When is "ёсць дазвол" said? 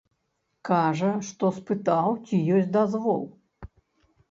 2.57-3.23